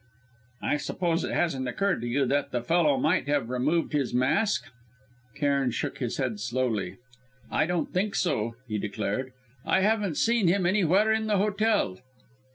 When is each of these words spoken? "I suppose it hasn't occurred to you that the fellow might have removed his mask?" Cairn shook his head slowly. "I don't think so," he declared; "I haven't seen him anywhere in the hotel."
"I 0.63 0.77
suppose 0.77 1.23
it 1.23 1.31
hasn't 1.31 1.67
occurred 1.67 2.01
to 2.01 2.07
you 2.07 2.25
that 2.25 2.49
the 2.49 2.63
fellow 2.63 2.97
might 2.97 3.27
have 3.27 3.51
removed 3.51 3.93
his 3.93 4.15
mask?" 4.15 4.65
Cairn 5.35 5.69
shook 5.69 5.99
his 5.99 6.17
head 6.17 6.39
slowly. 6.39 6.97
"I 7.51 7.67
don't 7.67 7.93
think 7.93 8.15
so," 8.15 8.55
he 8.67 8.79
declared; 8.79 9.31
"I 9.63 9.81
haven't 9.81 10.17
seen 10.17 10.47
him 10.47 10.65
anywhere 10.65 11.11
in 11.13 11.27
the 11.27 11.37
hotel." 11.37 11.99